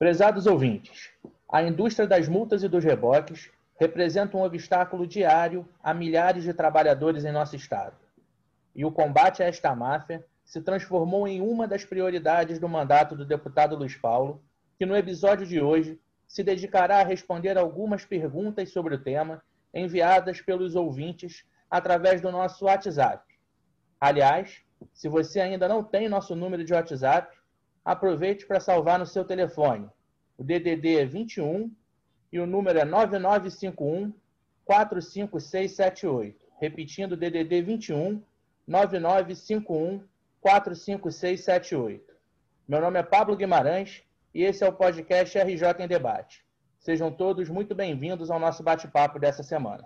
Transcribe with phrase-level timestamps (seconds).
[0.00, 1.10] Prezados ouvintes,
[1.46, 7.22] a indústria das multas e dos reboques representa um obstáculo diário a milhares de trabalhadores
[7.22, 7.96] em nosso estado.
[8.74, 13.26] E o combate a esta máfia se transformou em uma das prioridades do mandato do
[13.26, 14.42] deputado Luiz Paulo,
[14.78, 19.42] que no episódio de hoje se dedicará a responder algumas perguntas sobre o tema
[19.74, 23.22] enviadas pelos ouvintes através do nosso WhatsApp.
[24.00, 24.62] Aliás,
[24.94, 27.36] se você ainda não tem nosso número de WhatsApp,
[27.84, 29.88] aproveite para salvar no seu telefone.
[30.36, 31.70] O DDD é 21
[32.32, 34.12] e o número é 9951
[34.64, 36.46] 45678.
[36.60, 38.22] Repetindo, DDD 21
[38.66, 40.04] 9951
[40.40, 42.14] 45678.
[42.68, 44.02] Meu nome é Pablo Guimarães
[44.32, 46.44] e esse é o podcast RJ em Debate.
[46.78, 49.84] Sejam todos muito bem-vindos ao nosso bate-papo dessa semana.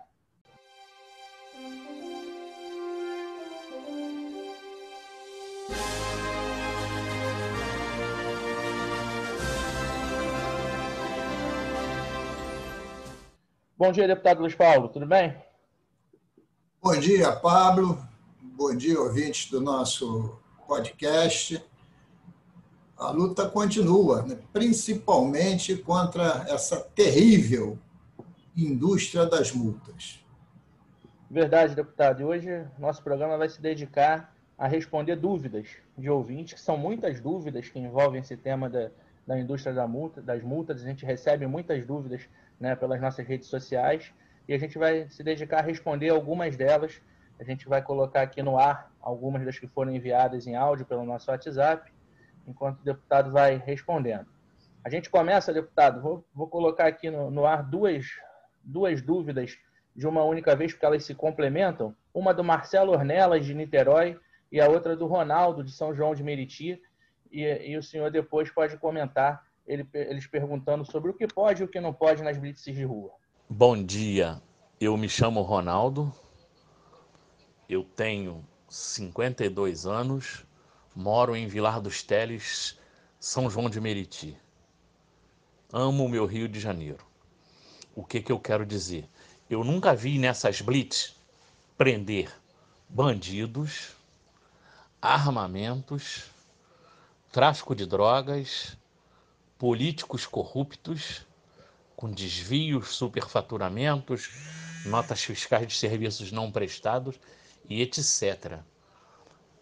[13.76, 15.34] Bom dia, deputado Luiz Paulo, tudo bem?
[16.80, 17.98] Bom dia, Pablo.
[18.40, 21.60] Bom dia, ouvintes do nosso podcast.
[22.96, 24.38] A luta continua, né?
[24.52, 27.76] principalmente contra essa terrível
[28.56, 30.24] indústria das multas.
[31.28, 32.20] Verdade, deputado.
[32.20, 35.66] E hoje nosso programa vai se dedicar a responder dúvidas
[35.98, 38.92] de ouvintes, que são muitas dúvidas que envolvem esse tema da,
[39.26, 40.80] da indústria da multa, das multas.
[40.80, 44.12] A gente recebe muitas dúvidas né, pelas nossas redes sociais
[44.46, 47.00] e a gente vai se dedicar a responder algumas delas.
[47.40, 51.04] A gente vai colocar aqui no ar algumas das que foram enviadas em áudio pelo
[51.04, 51.92] nosso WhatsApp,
[52.46, 54.26] enquanto o deputado vai respondendo.
[54.84, 58.06] A gente começa, deputado, vou, vou colocar aqui no, no ar duas,
[58.62, 59.56] duas dúvidas
[59.96, 61.96] de uma única vez, porque elas se complementam.
[62.12, 64.18] Uma do Marcelo Ornelas, de Niterói,
[64.52, 66.80] e a outra do Ronaldo, de São João de Meriti.
[67.32, 71.64] E, e o senhor depois pode comentar ele, eles perguntando sobre o que pode e
[71.64, 73.12] o que não pode nas blitzes de rua.
[73.48, 74.40] Bom dia,
[74.80, 76.12] eu me chamo Ronaldo,
[77.68, 80.44] eu tenho 52 anos,
[80.94, 82.78] moro em Vilar dos Teles,
[83.18, 84.36] São João de Meriti.
[85.72, 87.04] Amo o meu Rio de Janeiro.
[87.94, 89.08] O que, que eu quero dizer?
[89.48, 91.16] Eu nunca vi nessas blitz
[91.76, 92.30] prender
[92.88, 93.96] bandidos,
[95.00, 96.30] armamentos,
[97.32, 98.76] tráfico de drogas,
[99.64, 101.26] políticos corruptos,
[101.96, 104.28] com desvios, superfaturamentos,
[104.84, 107.18] notas fiscais de serviços não prestados
[107.66, 108.58] e etc.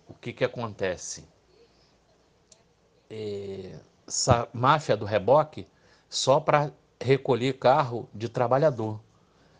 [0.08, 1.24] O que, que acontece?
[3.08, 5.68] É, essa máfia do reboque
[6.10, 8.98] só para recolher carro de trabalhador.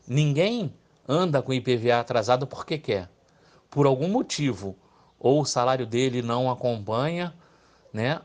[0.09, 0.75] Ninguém
[1.07, 3.09] anda com IPVA atrasado porque quer.
[3.71, 4.77] Por algum motivo,
[5.21, 7.33] ou o salário dele não acompanha,
[7.93, 8.21] né?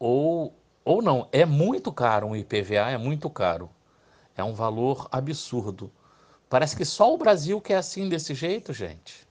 [0.00, 0.57] Ou
[0.88, 3.68] ou não, é muito caro um IPVA, é muito caro.
[4.34, 5.92] É um valor absurdo.
[6.48, 9.28] Parece que só o Brasil que é assim desse jeito, gente.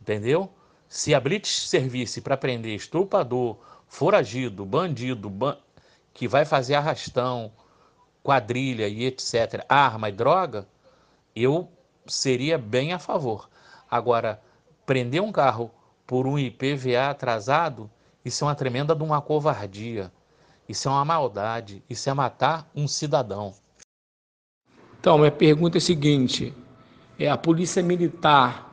[0.00, 0.50] Entendeu?
[0.88, 5.56] Se a Blitz servisse para prender estrupador, foragido, bandido, ban...
[6.12, 7.52] que vai fazer arrastão,
[8.20, 10.66] quadrilha e etc., arma e droga,
[11.36, 11.68] eu
[12.08, 13.48] seria bem a favor.
[13.88, 14.42] Agora,
[14.84, 15.70] prender um carro
[16.04, 17.88] por um IPVA atrasado,
[18.24, 20.10] isso é uma tremenda de uma covardia.
[20.68, 23.54] Isso é uma maldade, isso é matar um cidadão.
[24.98, 26.54] Então, minha pergunta é a seguinte:
[27.18, 28.72] é a polícia militar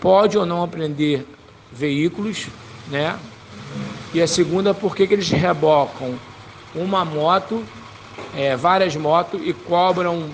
[0.00, 1.26] pode ou não apreender
[1.72, 2.48] veículos,
[2.88, 3.18] né?
[4.12, 6.18] E a segunda, por que, que eles rebocam
[6.74, 7.64] uma moto,
[8.34, 10.30] é, várias motos e cobram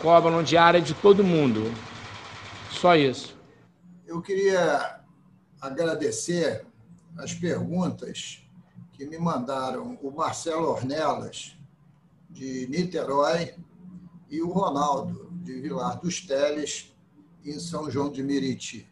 [0.00, 1.72] cobram diária de todo mundo?
[2.70, 3.36] Só isso.
[4.06, 5.00] Eu queria
[5.60, 6.66] agradecer
[7.16, 8.43] as perguntas
[8.94, 11.56] que me mandaram o Marcelo Ornelas,
[12.30, 13.56] de Niterói,
[14.30, 16.94] e o Ronaldo, de Vilar dos Teles,
[17.44, 18.88] em São João de Meriti.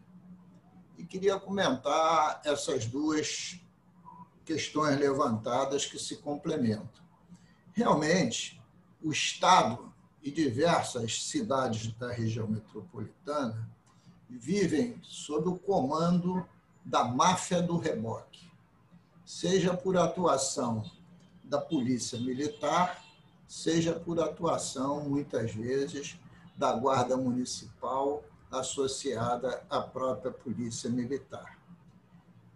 [0.97, 3.59] E queria comentar essas duas
[4.45, 7.03] questões levantadas que se complementam.
[7.71, 8.61] Realmente,
[9.01, 9.91] o Estado
[10.21, 13.69] e diversas cidades da região metropolitana
[14.29, 16.45] vivem sob o comando
[16.85, 18.52] da máfia do reboque
[19.33, 20.83] seja por atuação
[21.43, 23.03] da polícia militar,
[23.47, 26.19] seja por atuação, muitas vezes,
[26.55, 31.57] da Guarda Municipal associada à própria Polícia Militar.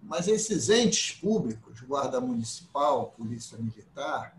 [0.03, 4.38] Mas esses entes públicos, Guarda Municipal, Polícia Militar,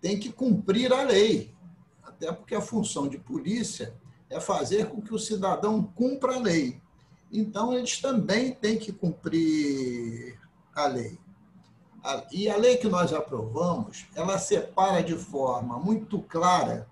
[0.00, 1.54] têm que cumprir a lei,
[2.02, 3.94] até porque a função de polícia
[4.28, 6.82] é fazer com que o cidadão cumpra a lei.
[7.30, 10.36] Então, eles também têm que cumprir
[10.74, 11.22] a lei.
[12.30, 16.86] E a lei que nós aprovamos, ela separa de forma muito clara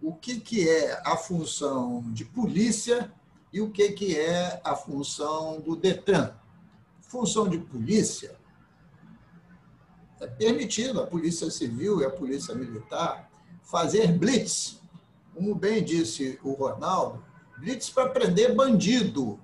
[0.00, 3.12] o que, que é a função de polícia
[3.52, 6.34] e o que, que é a função do DETRAN.
[7.00, 8.36] Função de polícia
[10.20, 13.30] é permitido a Polícia Civil e a Polícia Militar
[13.62, 14.80] fazer blitz,
[15.34, 17.24] como bem disse o Ronaldo,
[17.58, 19.40] blitz para prender bandido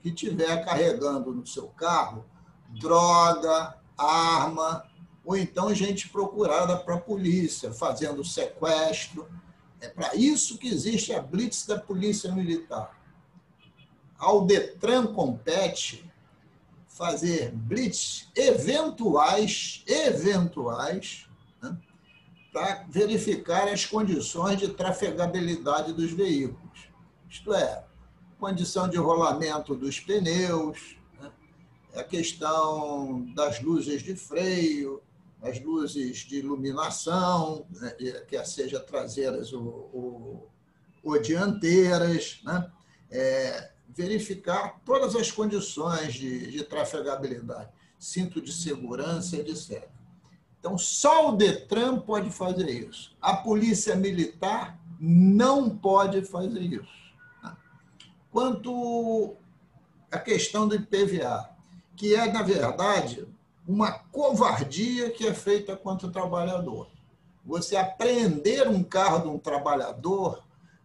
[0.00, 2.24] que estiver carregando no seu carro
[2.68, 4.86] droga, arma,
[5.24, 9.28] ou então gente procurada para a polícia, fazendo sequestro.
[9.80, 12.98] É para isso que existe a blitz da Polícia Militar.
[14.18, 16.10] Ao Detran compete
[16.88, 21.28] fazer blitz eventuais, eventuais,
[21.62, 21.76] né,
[22.52, 26.88] para verificar as condições de trafegabilidade dos veículos.
[27.30, 27.84] Isto é,
[28.40, 30.97] condição de rolamento dos pneus,
[31.98, 35.02] a questão das luzes de freio,
[35.42, 37.90] as luzes de iluminação, né,
[38.26, 40.50] quer seja traseiras ou, ou,
[41.02, 42.70] ou dianteiras, né?
[43.10, 49.88] É, verificar todas as condições de, de trafegabilidade, cinto de segurança, etc.
[50.60, 53.16] Então, só o Detran pode fazer isso.
[53.20, 57.14] A Polícia Militar não pode fazer isso.
[57.42, 57.56] Né?
[58.30, 59.36] Quanto
[60.10, 61.57] à questão do IPVA,
[61.98, 63.26] que é, na verdade,
[63.66, 66.88] uma covardia que é feita contra o trabalhador.
[67.44, 70.44] Você apreender um carro de um trabalhador,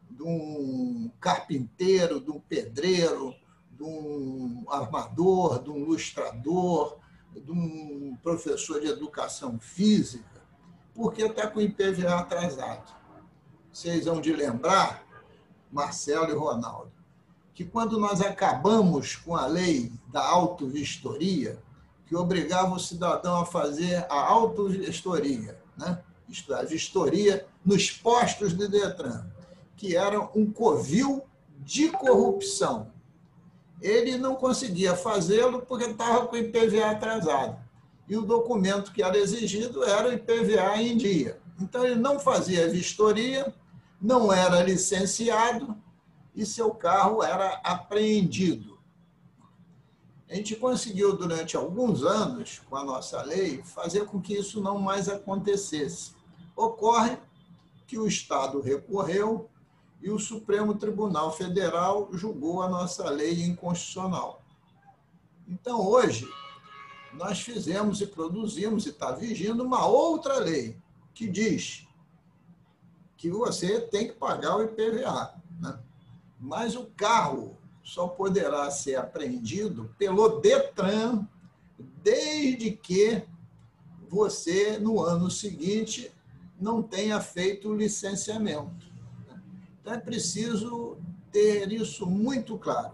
[0.10, 3.36] de um carpinteiro, de um pedreiro,
[3.72, 6.98] de um armador, de um lustrador,
[7.36, 10.42] de um professor de educação física,
[10.96, 12.92] porque está com o IPVA atrasado.
[13.72, 15.04] Vocês vão de lembrar,
[15.72, 16.93] Marcelo e Ronaldo,
[17.54, 21.60] que quando nós acabamos com a lei da autovistoria,
[22.06, 26.00] que obrigava o cidadão a fazer a autovistoria, né?
[26.28, 29.26] isto é, a vistoria nos postos de Detran,
[29.78, 31.24] que era um covil
[31.60, 32.92] de corrupção.
[33.82, 37.58] Ele não conseguia fazê-lo porque estava com o IPVA atrasado.
[38.08, 41.40] E o documento que era exigido era o IPVA em dia.
[41.60, 43.54] Então, ele não fazia vistoria,
[44.02, 45.78] não era licenciado
[46.36, 48.74] e seu carro era apreendido
[50.34, 54.80] a gente conseguiu, durante alguns anos, com a nossa lei, fazer com que isso não
[54.80, 56.16] mais acontecesse.
[56.56, 57.20] Ocorre
[57.86, 59.48] que o Estado recorreu
[60.02, 64.42] e o Supremo Tribunal Federal julgou a nossa lei inconstitucional.
[65.48, 66.28] Então, hoje,
[67.14, 70.76] nós fizemos e produzimos, e está vigindo, uma outra lei
[71.14, 71.88] que diz
[73.18, 75.36] que você tem que pagar o IPVA.
[75.62, 75.80] Né?
[76.44, 81.26] Mas o carro só poderá ser apreendido pelo Detran,
[82.04, 83.24] desde que
[84.10, 86.12] você, no ano seguinte,
[86.60, 88.92] não tenha feito o licenciamento.
[89.80, 90.98] Então, é preciso
[91.32, 92.94] ter isso muito claro.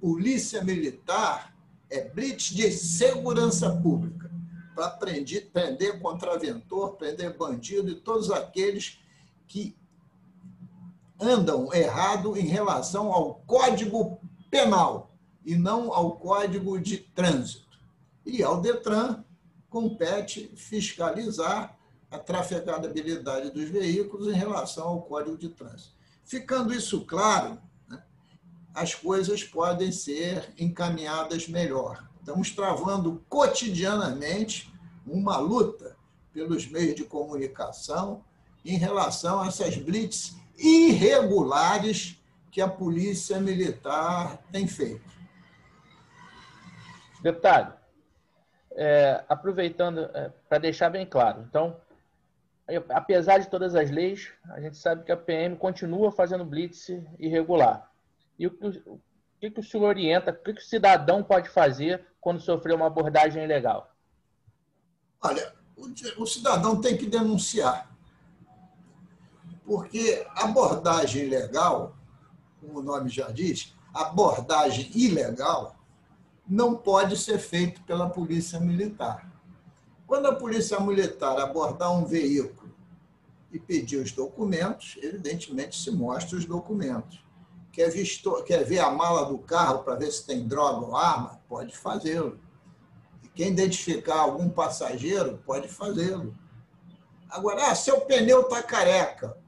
[0.00, 1.56] Polícia Militar
[1.88, 4.28] é blitz de segurança pública,
[4.74, 8.98] para prender, prender contraventor, prender bandido e todos aqueles
[9.46, 9.76] que
[11.20, 14.18] andam errado em relação ao Código
[14.50, 15.14] Penal
[15.44, 17.78] e não ao Código de Trânsito.
[18.24, 19.22] E ao Detran
[19.68, 21.76] compete fiscalizar
[22.10, 25.94] a trafegabilidade dos veículos em relação ao Código de Trânsito.
[26.24, 28.02] Ficando isso claro, né,
[28.74, 32.08] as coisas podem ser encaminhadas melhor.
[32.18, 34.72] Estamos travando cotidianamente
[35.06, 35.96] uma luta
[36.32, 38.24] pelos meios de comunicação
[38.64, 45.08] em relação a essas blitz irregulares que a Polícia Militar tem feito.
[47.22, 47.74] Deputado,
[48.72, 51.76] é, aproveitando, é, para deixar bem claro, então,
[52.90, 56.88] apesar de todas as leis, a gente sabe que a PM continua fazendo blitz
[57.18, 57.90] irregular.
[58.38, 59.00] E o, o,
[59.40, 62.86] que, que o senhor orienta, o que, que o cidadão pode fazer quando sofrer uma
[62.86, 63.94] abordagem ilegal?
[65.22, 67.89] Olha, o, o cidadão tem que denunciar
[69.70, 71.94] porque abordagem ilegal,
[72.60, 75.76] como o nome já diz, abordagem ilegal
[76.44, 79.30] não pode ser feito pela polícia militar.
[80.08, 82.74] Quando a polícia militar abordar um veículo
[83.52, 87.24] e pedir os documentos, evidentemente se mostra os documentos.
[87.70, 91.40] Quer, visto, quer ver a mala do carro para ver se tem droga ou arma?
[91.48, 92.40] Pode fazê-lo.
[93.36, 95.40] Quer identificar algum passageiro?
[95.46, 96.36] Pode fazê-lo.
[97.28, 99.38] Agora, ah, seu pneu está careca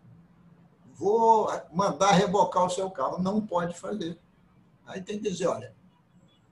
[1.02, 3.20] vou mandar rebocar o seu carro.
[3.20, 4.16] Não pode fazer.
[4.86, 5.74] Aí tem que dizer, olha,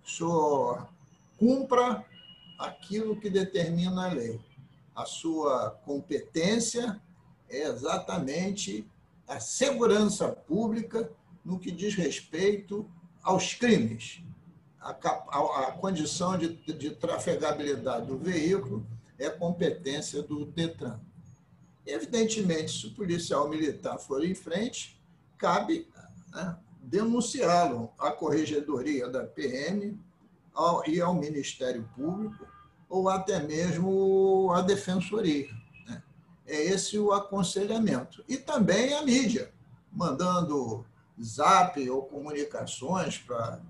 [0.04, 0.88] senhor
[1.38, 2.04] cumpra
[2.58, 4.40] aquilo que determina a lei.
[4.94, 7.00] A sua competência
[7.48, 8.86] é exatamente
[9.26, 11.10] a segurança pública
[11.44, 12.90] no que diz respeito
[13.22, 14.20] aos crimes.
[14.80, 18.84] A, condição de trafegabilidade do veículo
[19.18, 20.98] é competência do Detran.
[21.90, 25.00] Evidentemente, se o policial militar for em frente,
[25.36, 25.88] cabe
[26.32, 29.98] né, denunciá-lo à corregedoria da PM
[30.54, 32.46] ao, e ao Ministério Público,
[32.88, 35.48] ou até mesmo à Defensoria.
[35.86, 36.02] Né?
[36.46, 38.24] É esse o aconselhamento.
[38.28, 39.52] E também a mídia,
[39.92, 40.84] mandando
[41.22, 43.60] zap ou comunicações para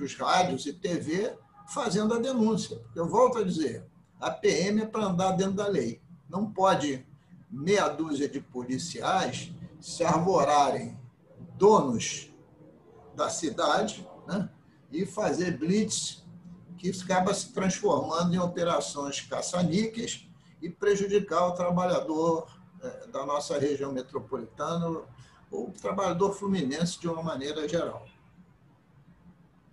[0.00, 1.36] os rádios e TV,
[1.68, 2.80] fazendo a denúncia.
[2.94, 3.84] Eu volto a dizer,
[4.20, 6.00] a PM é para andar dentro da lei.
[6.28, 7.06] Não pode
[7.50, 10.98] meia dúzia de policiais se arvorarem
[11.56, 12.32] donos
[13.14, 14.48] da cidade né,
[14.90, 16.24] e fazer blitz
[16.76, 20.28] que acaba se transformando em operações caça-níqueis
[20.62, 22.48] e prejudicar o trabalhador
[22.80, 24.86] é, da nossa região metropolitana
[25.50, 28.06] ou o trabalhador fluminense de uma maneira geral.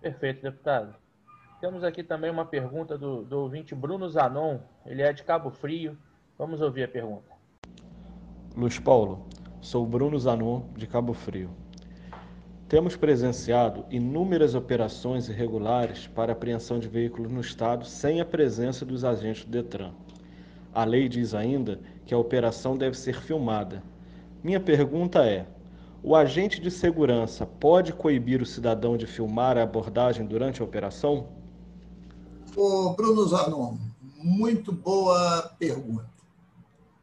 [0.01, 0.95] Perfeito, deputado.
[1.61, 5.97] Temos aqui também uma pergunta do, do ouvinte Bruno Zanon, ele é de Cabo Frio.
[6.37, 7.34] Vamos ouvir a pergunta.
[8.57, 9.25] Luiz Paulo,
[9.59, 11.49] sou Bruno Zanon, de Cabo Frio.
[12.69, 19.03] Temos presenciado inúmeras operações irregulares para apreensão de veículos no Estado sem a presença dos
[19.03, 19.91] agentes do Detran.
[20.73, 23.83] A lei diz ainda que a operação deve ser filmada.
[24.41, 25.45] Minha pergunta é:
[26.01, 31.27] o agente de segurança pode coibir o cidadão de filmar a abordagem durante a operação?
[32.55, 33.75] Ô, Bruno Zanon,
[34.23, 36.14] muito boa pergunta.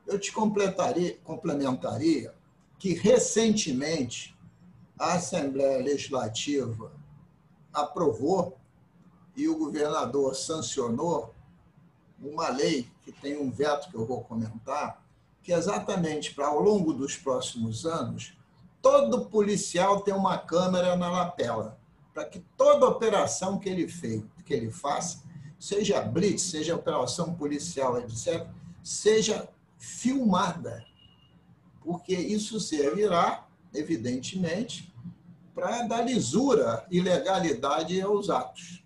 [0.07, 2.35] Eu te complementaria
[2.79, 4.37] que recentemente
[4.99, 6.93] a Assembleia Legislativa
[7.73, 8.57] aprovou
[9.37, 11.35] e o governador sancionou
[12.21, 15.03] uma lei que tem um veto que eu vou comentar,
[15.43, 18.37] que é exatamente para ao longo dos próximos anos,
[18.81, 21.79] todo policial tem uma câmera na lapela,
[22.13, 25.23] para que toda operação que ele fez, que ele faça,
[25.59, 28.47] seja blitz, seja operação policial, etc.,
[28.83, 29.49] seja
[29.83, 30.87] filmada,
[31.81, 34.95] porque isso servirá, evidentemente,
[35.53, 38.85] para dar lisura e legalidade aos atos.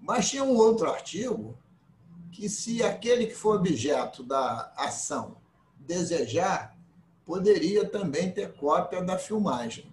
[0.00, 1.54] Mas tinha um outro artigo
[2.32, 5.36] que, se aquele que for objeto da ação
[5.78, 6.74] desejar,
[7.26, 9.92] poderia também ter cópia da filmagem.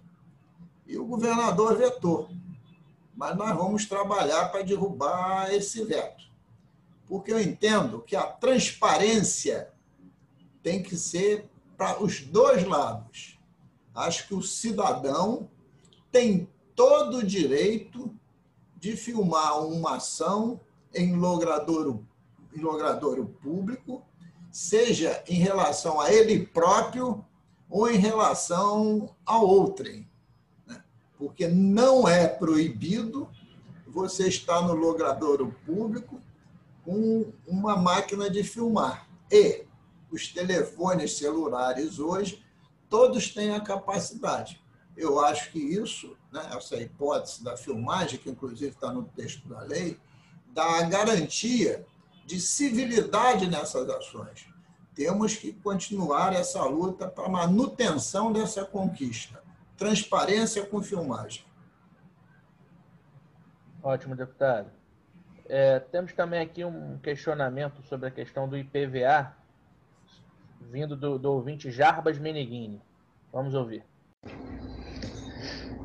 [0.86, 2.30] E o governador vetou.
[3.14, 6.24] Mas nós vamos trabalhar para derrubar esse veto.
[7.06, 9.70] Porque eu entendo que a transparência
[10.62, 13.36] tem que ser para os dois lados
[13.96, 15.48] Acho que o cidadão
[16.12, 18.14] tem todo o direito
[18.76, 20.60] de filmar uma ação
[20.94, 22.06] em logradouro,
[22.54, 24.04] em logradouro público,
[24.52, 27.24] seja em relação a ele próprio
[27.70, 30.06] ou em relação a outrem.
[30.66, 30.84] Né?
[31.16, 33.26] Porque não é proibido
[33.86, 36.20] você estar no logradouro público
[36.86, 39.08] com uma máquina de filmar.
[39.30, 39.64] E
[40.08, 42.46] os telefones celulares hoje
[42.88, 44.64] todos têm a capacidade.
[44.96, 49.60] Eu acho que isso, né, essa hipótese da filmagem, que inclusive está no texto da
[49.62, 49.98] lei,
[50.54, 51.84] dá a garantia
[52.24, 54.46] de civilidade nessas ações.
[54.94, 59.42] Temos que continuar essa luta para a manutenção dessa conquista.
[59.76, 61.44] Transparência com filmagem.
[63.82, 64.70] Ótimo, deputado.
[65.48, 69.32] É, temos também aqui um questionamento sobre a questão do IPVA,
[70.70, 72.80] vindo do, do ouvinte Jarbas Meneghini.
[73.32, 73.84] Vamos ouvir.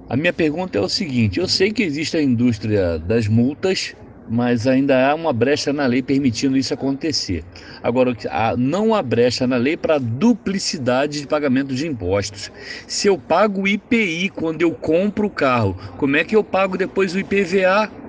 [0.09, 3.95] A minha pergunta é o seguinte: eu sei que existe a indústria das multas,
[4.27, 7.43] mas ainda há uma brecha na lei permitindo isso acontecer.
[7.83, 8.15] Agora,
[8.57, 12.51] não há brecha na lei para duplicidade de pagamento de impostos.
[12.87, 16.77] Se eu pago o IPI quando eu compro o carro, como é que eu pago
[16.77, 18.00] depois o IPVA?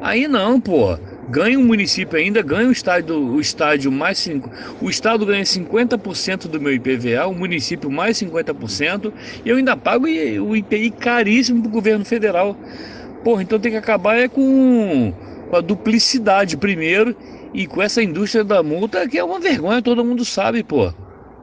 [0.00, 0.98] Aí não, pô
[1.30, 4.50] ganha o município ainda, ganha o estádio, o estádio mais cinco,
[4.82, 9.12] o estado ganha 50% do meu IPVA, o município mais 50%,
[9.44, 12.56] e eu ainda pago o IPI caríssimo para o governo federal.
[13.22, 15.14] Porra, então tem que acabar é com,
[15.48, 17.14] com a duplicidade primeiro
[17.54, 20.92] e com essa indústria da multa que é uma vergonha, todo mundo sabe, pô.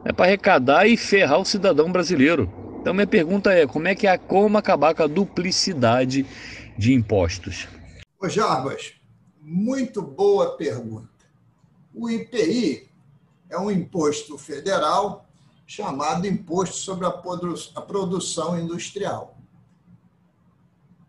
[0.04, 2.50] É para arrecadar e ferrar o cidadão brasileiro.
[2.80, 6.26] Então minha pergunta é, como é que é como acabar com a duplicidade
[6.76, 7.68] de impostos?
[8.20, 8.94] Ô Jarbas,
[9.40, 11.08] muito boa pergunta.
[11.94, 12.90] O IPI
[13.48, 15.24] é um imposto federal
[15.64, 19.38] chamado Imposto sobre a Produção Industrial,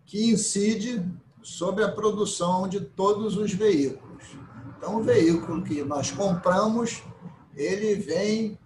[0.05, 1.03] que incide
[1.41, 4.25] sobre a produção de todos os veículos.
[4.77, 7.01] Então, o veículo que nós compramos,
[7.55, 8.59] ele vem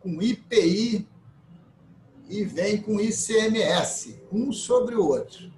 [0.00, 1.08] com IPI
[2.28, 5.50] e vem com ICMS, um sobre o outro.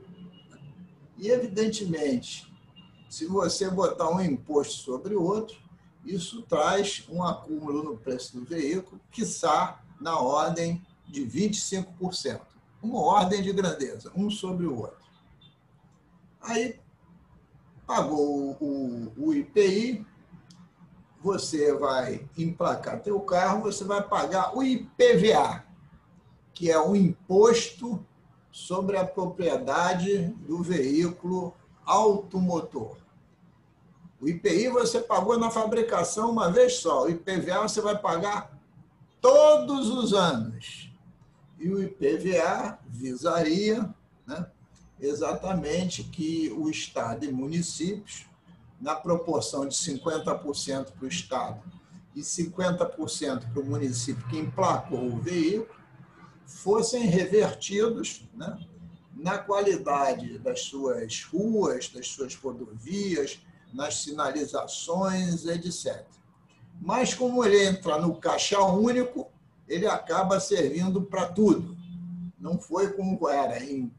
[1.16, 2.52] E, evidentemente,
[3.09, 5.56] se você botar um imposto sobre o outro,
[6.04, 12.40] isso traz um acúmulo no preço do veículo, que está na ordem de 25%.
[12.83, 15.04] Uma ordem de grandeza, um sobre o outro.
[16.40, 16.78] Aí,
[17.87, 20.04] pagou o, o IPI,
[21.23, 25.64] você vai emplacar teu carro, você vai pagar o IPVA,
[26.52, 28.04] que é o imposto
[28.54, 31.52] sobre a propriedade do veículo
[31.84, 32.96] automotor.
[34.20, 38.56] O IPI você pagou na fabricação uma vez só, o IPVA você vai pagar
[39.20, 40.88] todos os anos.
[41.58, 43.92] E o IPVA visaria
[44.25, 44.46] né,
[45.00, 48.25] exatamente que o Estado e municípios,
[48.80, 51.61] na proporção de 50% para o Estado
[52.14, 55.84] e 50% para o município que emplacou o veículo,
[56.46, 58.58] fossem revertidos né,
[59.14, 63.40] na qualidade das suas ruas, das suas rodovias,
[63.72, 66.04] nas sinalizações, etc.
[66.80, 69.30] Mas, como ele entra no caixa único,
[69.68, 71.76] ele acaba servindo para tudo.
[72.38, 73.92] Não foi como era em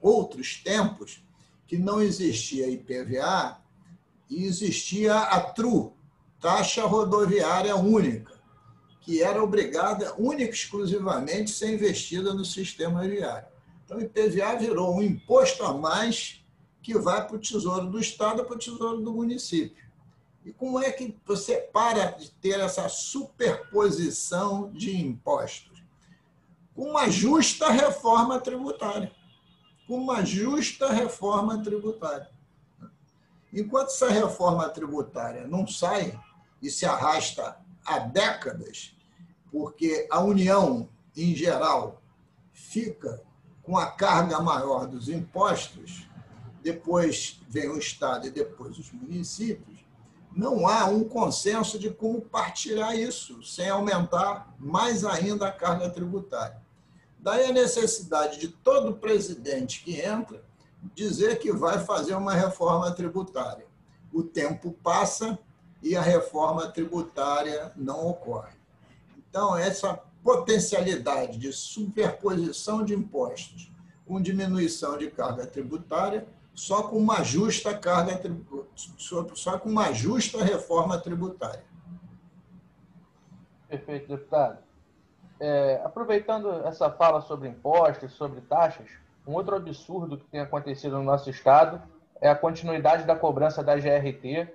[0.00, 1.22] outros tempos,
[1.66, 3.58] que não existia IPVA
[4.28, 5.92] e existia a TRU,
[6.40, 8.39] Taxa Rodoviária Única,
[9.00, 13.48] que era obrigada única e exclusivamente a ser investida no sistema viário.
[13.84, 16.44] Então, o IPVA virou um imposto a mais
[16.82, 19.84] que vai para o Tesouro do Estado, para o Tesouro do município.
[20.44, 25.82] E como é que você para de ter essa superposição de impostos?
[26.74, 29.12] Com uma justa reforma tributária
[29.90, 32.30] com uma justa reforma tributária.
[33.52, 36.16] Enquanto essa reforma tributária não sai
[36.62, 38.96] e se arrasta há décadas,
[39.50, 42.00] porque a União, em geral,
[42.52, 43.22] fica
[43.62, 46.08] com a carga maior dos impostos,
[46.62, 49.80] depois vem o Estado e depois os municípios,
[50.34, 56.60] não há um consenso de como partilhar isso, sem aumentar mais ainda a carga tributária.
[57.18, 60.42] Daí a necessidade de todo presidente que entra
[60.94, 63.66] dizer que vai fazer uma reforma tributária.
[64.12, 65.38] O tempo passa
[65.82, 68.54] e a reforma tributária não ocorre.
[69.16, 73.72] Então, essa potencialidade de superposição de impostos
[74.06, 78.20] com diminuição de carga tributária, só com uma justa carga
[79.34, 81.64] só com uma justa reforma tributária.
[83.68, 84.58] Perfeito, deputado.
[85.38, 88.90] É, aproveitando essa fala sobre impostos, sobre taxas,
[89.26, 91.80] um outro absurdo que tem acontecido no nosso estado
[92.20, 94.52] é a continuidade da cobrança da GRT,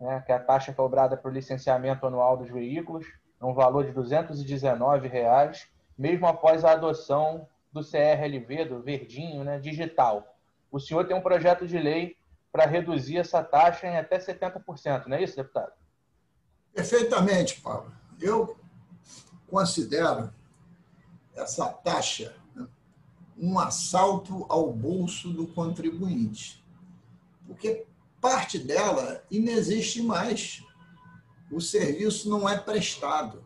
[0.00, 3.06] né, que é a taxa cobrada por licenciamento anual dos veículos,
[3.40, 10.36] um valor de 219 reais, mesmo após a adoção do CRLV, do verdinho, né, digital.
[10.70, 12.16] O senhor tem um projeto de lei
[12.50, 15.72] para reduzir essa taxa em até 70%, não é isso, deputado?
[16.72, 17.92] Perfeitamente, Paulo.
[18.20, 18.56] Eu
[19.48, 20.32] considero
[21.34, 22.66] essa taxa né,
[23.36, 26.64] um assalto ao bolso do contribuinte,
[27.46, 27.86] porque
[28.24, 30.62] parte dela inexiste mais.
[31.52, 33.44] O serviço não é prestado.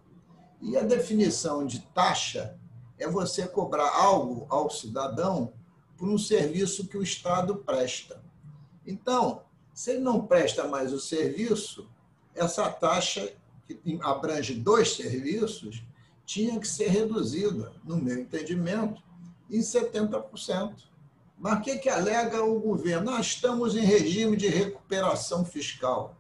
[0.62, 2.56] E a definição de taxa
[2.96, 5.52] é você cobrar algo ao cidadão
[5.96, 8.22] por um serviço que o Estado presta.
[8.86, 9.42] Então,
[9.74, 11.90] se ele não presta mais o serviço,
[12.32, 13.32] essa taxa,
[13.66, 15.82] que abrange dois serviços,
[16.24, 19.02] tinha que ser reduzida, no meu entendimento,
[19.50, 20.87] em 70%.
[21.38, 23.12] Mas o que, que alega o governo?
[23.12, 26.16] Nós estamos em regime de recuperação fiscal.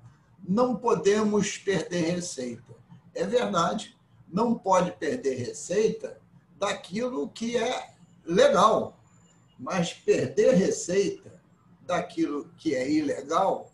[0.46, 2.74] Não podemos perder receita.
[3.14, 3.96] É verdade,
[4.32, 6.20] não pode perder receita
[6.58, 7.90] daquilo que é
[8.24, 8.98] legal,
[9.58, 11.40] mas perder receita
[11.84, 13.72] daquilo que é ilegal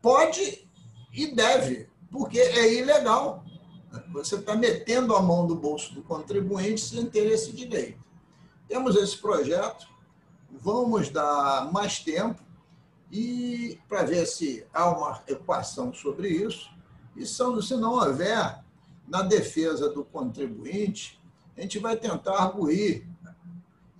[0.00, 0.68] pode
[1.12, 3.44] e deve, porque é ilegal.
[4.12, 7.98] Você está metendo a mão no bolso do contribuinte sem ter esse direito.
[8.68, 9.88] Temos esse projeto,
[10.66, 12.42] vamos dar mais tempo
[13.12, 16.68] e para ver se há uma equação sobre isso.
[17.14, 18.64] E se não houver,
[19.06, 21.22] na defesa do contribuinte,
[21.56, 23.06] a gente vai tentar arguir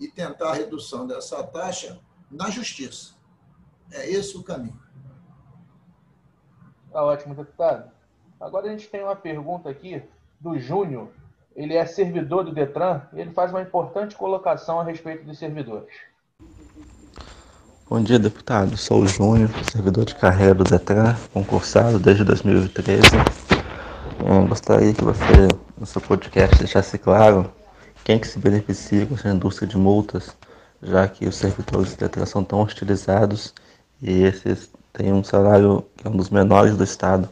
[0.01, 3.15] e tentar a redução dessa taxa na justiça.
[3.93, 4.83] É esse o caminho.
[6.89, 7.93] Está ótimo, deputado.
[8.41, 10.03] Agora a gente tem uma pergunta aqui
[10.41, 11.11] do Júnior.
[11.55, 15.95] Ele é servidor do Detran e ele faz uma importante colocação a respeito dos servidores.
[17.89, 18.77] Bom dia, deputado.
[18.77, 23.01] Sou o Júnior, servidor de carreira do DETRAN, concursado desde 2013.
[24.27, 25.47] Eu gostaria que você,
[25.79, 27.49] no seu podcast, deixasse claro
[28.03, 30.37] quem que se beneficia com essa indústria de multas,
[30.83, 33.55] já que os servidores do DETRAN são tão hostilizados
[34.03, 37.29] e esses têm um salário que é um dos menores do Estado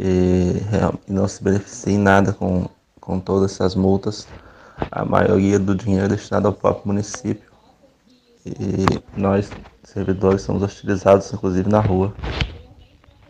[0.00, 0.62] e,
[1.06, 4.26] não se beneficia em nada com, com todas essas multas.
[4.90, 7.51] A maioria do dinheiro é destinado ao próprio município
[8.44, 9.50] e nós,
[9.84, 12.14] servidores, somos hostilizados, inclusive na rua.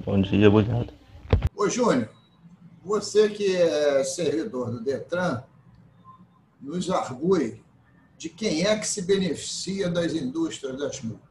[0.04, 0.92] Bom dia, obrigado.
[1.54, 2.08] Ô, Júnior,
[2.82, 5.42] você que é servidor do Detran,
[6.60, 7.62] nos argue
[8.16, 11.28] de quem é que se beneficia das indústrias das multas.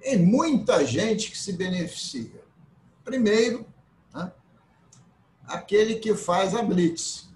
[0.00, 2.42] Tem muita gente que se beneficia.
[3.04, 3.66] Primeiro,
[4.14, 4.32] né,
[5.46, 7.28] aquele que faz a blitz,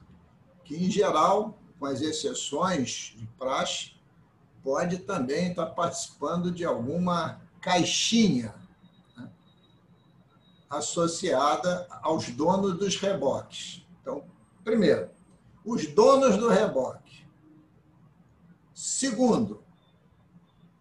[0.65, 3.93] que, em geral, com as exceções de praxe,
[4.63, 8.55] pode também estar participando de alguma caixinha
[9.17, 9.31] né,
[10.71, 13.87] associada aos donos dos reboques.
[14.01, 14.25] Então,
[14.65, 15.11] primeiro,
[15.65, 17.27] os donos do reboque.
[18.75, 19.63] Segundo,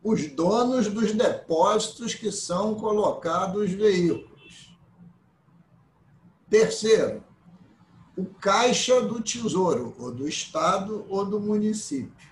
[0.03, 4.75] os donos dos depósitos que são colocados veículos.
[6.49, 7.23] Terceiro,
[8.17, 12.30] o caixa do tesouro, ou do Estado ou do município.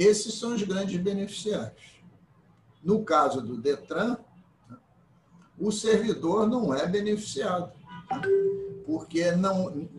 [0.00, 2.00] Esses são os grandes beneficiários.
[2.82, 4.16] No caso do Detran,
[5.58, 7.70] o servidor não é beneficiado,
[8.86, 9.90] porque não,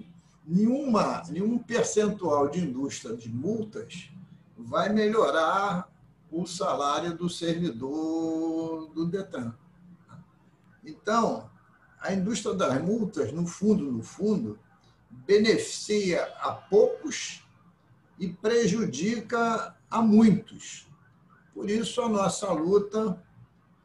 [0.43, 4.09] nenhuma, nenhum percentual de indústria de multas
[4.57, 5.87] vai melhorar
[6.31, 9.53] o salário do servidor do Detran.
[10.83, 11.47] Então,
[11.99, 14.57] a indústria das multas, no fundo, no fundo,
[15.11, 17.45] beneficia a poucos
[18.17, 20.87] e prejudica a muitos.
[21.53, 23.21] Por isso, a nossa luta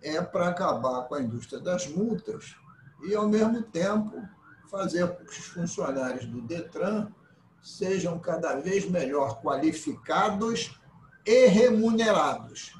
[0.01, 2.55] é para acabar com a indústria das multas
[3.03, 4.23] e, ao mesmo tempo,
[4.71, 7.09] fazer com que os funcionários do Detran
[7.61, 10.79] sejam cada vez melhor qualificados
[11.27, 12.73] e remunerados,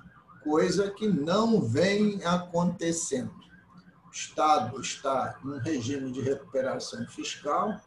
[0.45, 3.35] coisa que não vem acontecendo.
[4.07, 7.81] O Estado está num regime de recuperação fiscal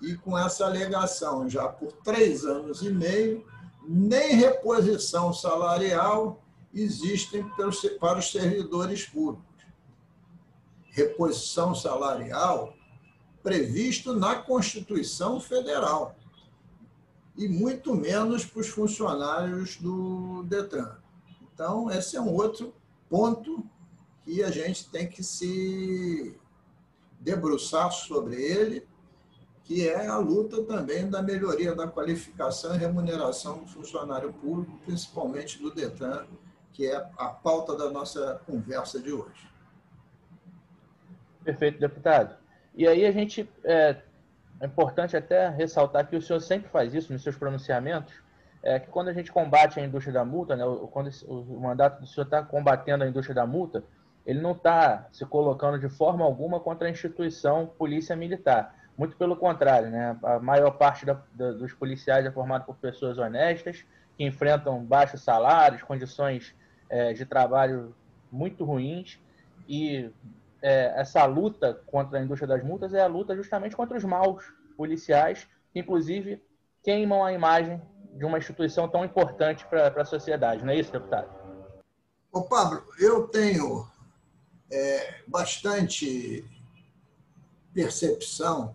[0.00, 3.46] e, com essa alegação já por três anos e meio,
[3.88, 6.42] nem reposição salarial
[6.74, 7.48] existem
[7.98, 9.46] para os servidores públicos.
[10.90, 12.74] Reposição salarial
[13.42, 16.16] previsto na Constituição Federal
[17.36, 20.96] e muito menos para os funcionários do Detran.
[21.54, 22.74] Então, esse é um outro
[23.08, 23.64] ponto
[24.24, 26.36] que a gente tem que se
[27.20, 28.86] debruçar sobre ele
[29.66, 35.60] que é a luta também da melhoria da qualificação e remuneração do funcionário público, principalmente
[35.60, 36.24] do DETRAN,
[36.72, 39.50] que é a pauta da nossa conversa de hoje.
[41.42, 42.36] Perfeito, deputado.
[42.76, 43.96] E aí a gente é,
[44.60, 48.14] é importante até ressaltar que o senhor sempre faz isso nos seus pronunciamentos,
[48.62, 52.06] é que quando a gente combate a indústria da multa, né, quando o mandato do
[52.06, 53.82] senhor está combatendo a indústria da multa,
[54.24, 59.36] ele não está se colocando de forma alguma contra a instituição polícia militar muito pelo
[59.36, 60.18] contrário, né?
[60.22, 63.84] A maior parte da, da, dos policiais é formada por pessoas honestas,
[64.16, 66.54] que enfrentam baixos salários, condições
[66.88, 67.94] é, de trabalho
[68.32, 69.20] muito ruins.
[69.68, 70.10] E
[70.62, 74.44] é, essa luta contra a indústria das multas é a luta justamente contra os maus
[74.76, 76.42] policiais, que inclusive
[76.82, 77.82] queimam a imagem
[78.14, 80.64] de uma instituição tão importante para a sociedade.
[80.64, 81.28] Não é isso, deputado?
[82.32, 83.86] Ô, Pablo, eu tenho
[84.72, 86.44] é, bastante
[87.74, 88.74] percepção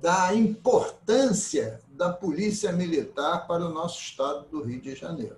[0.00, 5.36] da importância da Polícia Militar para o nosso estado do Rio de Janeiro.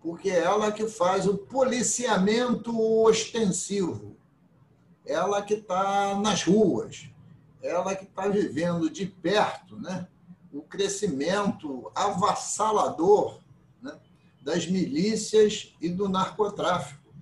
[0.00, 4.16] Porque é ela que faz o policiamento ostensivo,
[5.06, 7.08] ela que está nas ruas,
[7.62, 10.08] ela que está vivendo de perto né,
[10.52, 13.40] o crescimento avassalador
[13.80, 13.96] né,
[14.42, 17.12] das milícias e do narcotráfico,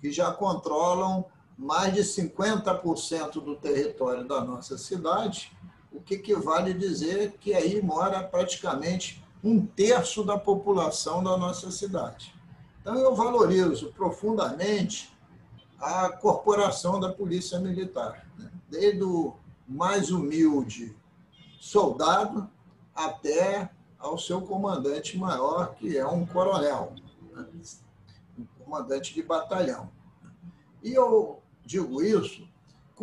[0.00, 1.24] que já controlam
[1.56, 5.52] mais de 50% do território da nossa cidade
[5.92, 11.70] o que, que vale dizer que aí mora praticamente um terço da população da nossa
[11.70, 12.34] cidade.
[12.80, 15.12] Então, eu valorizo profundamente
[15.78, 18.50] a corporação da Polícia Militar, né?
[18.68, 19.34] desde o
[19.68, 20.96] mais humilde
[21.60, 22.48] soldado
[22.94, 26.92] até ao seu comandante maior, que é um coronel,
[27.32, 27.46] né?
[28.38, 29.90] um comandante de batalhão.
[30.82, 32.48] E eu digo isso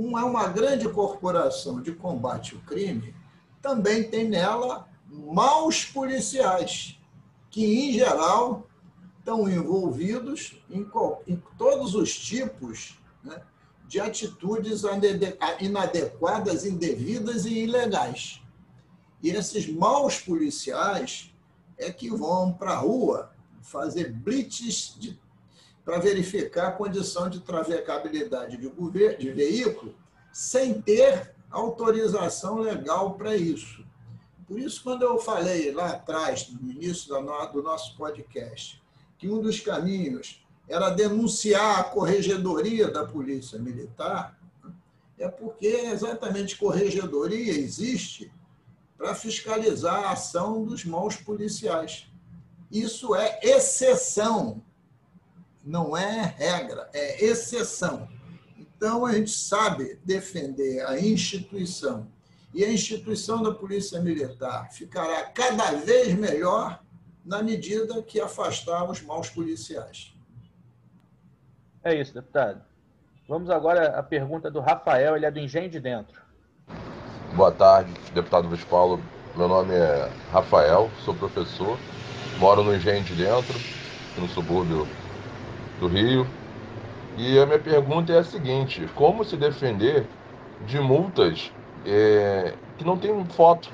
[0.02, 3.14] como é uma grande corporação de combate ao crime,
[3.62, 6.98] também tem nela maus policiais,
[7.52, 8.66] que, em geral,
[9.18, 10.88] estão envolvidos em,
[11.28, 13.42] em todos os tipos né,
[13.90, 14.84] de atitudes
[15.60, 18.42] inadequadas, indevidas e ilegais.
[19.22, 21.36] E esses maus policiais
[21.78, 24.98] é que vão para a rua fazer blitz
[25.84, 28.70] para verificar a condição de travecabilidade de,
[29.18, 29.96] de veículo
[30.32, 33.84] sem ter autorização legal para isso.
[34.48, 38.82] Por isso, quando eu falei lá atrás, no início do nosso podcast,
[39.18, 44.40] que um dos caminhos era denunciar a corregedoria da Polícia Militar,
[45.18, 48.32] é porque exatamente corregedoria existe
[48.98, 52.08] para fiscalizar a ação dos maus policiais.
[52.72, 54.62] Isso é exceção,
[55.64, 58.08] não é regra, é exceção.
[58.58, 62.08] Então, a gente sabe defender a instituição
[62.54, 66.82] e a instituição da Polícia Militar ficará cada vez melhor
[67.24, 70.14] na medida que afastar os maus policiais.
[71.84, 72.62] É isso, deputado.
[73.28, 76.20] Vamos agora à pergunta do Rafael, ele é do Engenho de Dentro.
[77.36, 79.00] Boa tarde, deputado Luiz Paulo.
[79.36, 81.78] Meu nome é Rafael, sou professor,
[82.40, 83.54] moro no Engenho de Dentro,
[84.18, 84.88] no subúrbio
[85.80, 86.28] do Rio.
[87.18, 90.06] E a minha pergunta é a seguinte: como se defender
[90.66, 91.52] de multas
[91.86, 93.70] é, que não tem foto?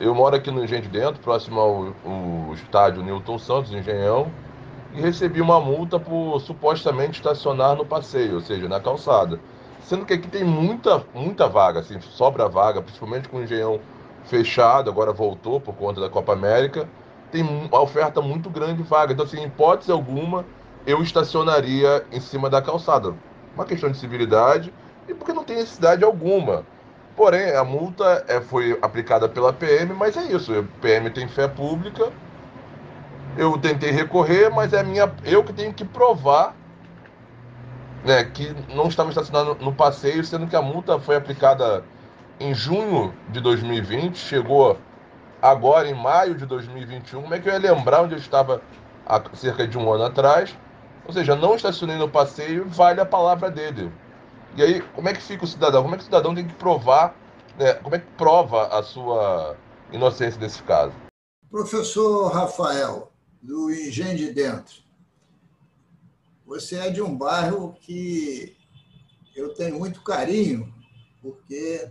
[0.00, 4.30] Eu moro aqui no Engenho de Dentro, próximo ao, ao estádio Newton Santos, Engenhão,
[4.94, 9.40] e recebi uma multa por supostamente estacionar no passeio, ou seja, na calçada.
[9.82, 13.80] Sendo que aqui tem muita, muita vaga, assim, sobra vaga, principalmente com o engenhão
[14.24, 16.88] fechado, agora voltou por conta da Copa América.
[17.32, 19.12] Tem uma oferta muito grande de vaga.
[19.12, 20.44] Então, assim, em hipótese alguma,
[20.88, 23.14] eu estacionaria em cima da calçada.
[23.54, 24.72] Uma questão de civilidade
[25.08, 26.64] e porque não tem necessidade alguma.
[27.16, 30.52] Porém, a multa é, foi aplicada pela PM, mas é isso.
[30.52, 32.10] A PM tem fé pública
[33.38, 36.56] eu tentei recorrer, mas é minha, eu que tenho que provar
[38.04, 41.84] né, que não estava estacionado no passeio, sendo que a multa foi aplicada
[42.40, 44.76] em junho de 2020, chegou
[45.40, 47.22] agora em maio de 2021.
[47.22, 48.60] Como é que eu ia lembrar onde eu estava
[49.06, 50.56] há cerca de um ano atrás?
[51.08, 53.90] Ou seja, não estacionei no passeio, vale a palavra dele.
[54.54, 55.82] E aí, como é que fica o cidadão?
[55.82, 57.16] Como é que o cidadão tem que provar,
[57.58, 59.56] né, como é que prova a sua
[59.90, 60.92] inocência nesse caso?
[61.50, 64.82] Professor Rafael, do Engenho de Dentro.
[66.44, 68.54] Você é de um bairro que
[69.34, 70.70] eu tenho muito carinho,
[71.22, 71.90] porque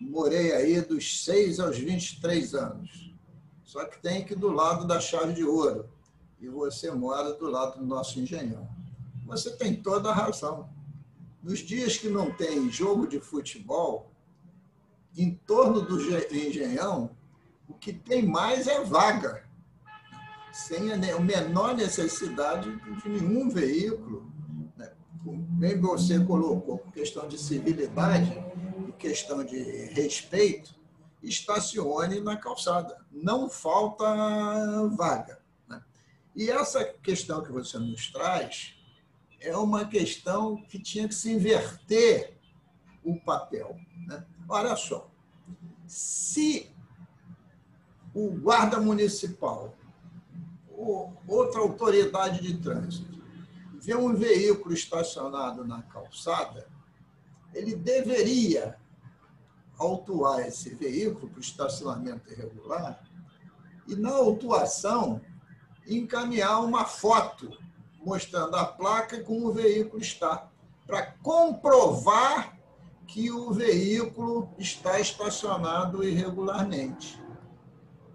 [0.00, 3.14] morei aí dos 6 aos 23 anos.
[3.62, 5.88] Só que tem que do lado da chave de ouro.
[6.40, 8.68] E você mora do lado do nosso engenhão.
[9.26, 10.68] Você tem toda a razão.
[11.42, 14.10] Nos dias que não tem jogo de futebol,
[15.16, 17.10] em torno do engenhão,
[17.68, 19.48] o que tem mais é vaga
[20.52, 22.70] sem a menor necessidade
[23.02, 24.30] de nenhum veículo,
[24.76, 24.90] né?
[25.22, 28.32] bem você colocou, por questão de civilidade,
[28.74, 30.74] por questão de respeito,
[31.22, 32.96] estacione na calçada.
[33.12, 34.04] Não falta
[34.96, 35.39] vaga.
[36.34, 38.74] E essa questão que você nos traz
[39.40, 42.38] é uma questão que tinha que se inverter
[43.02, 43.76] o papel.
[44.06, 44.24] Né?
[44.48, 45.10] Olha só,
[45.86, 46.70] se
[48.14, 49.76] o guarda municipal
[51.26, 53.22] outra autoridade de trânsito
[53.74, 56.66] vê um veículo estacionado na calçada,
[57.54, 58.78] ele deveria
[59.78, 63.02] autuar esse veículo para o estacionamento irregular
[63.88, 65.20] e, na autuação,
[65.86, 67.58] encaminhar uma foto
[68.02, 70.48] mostrando a placa como o veículo está,
[70.86, 72.58] para comprovar
[73.06, 77.20] que o veículo está estacionado irregularmente.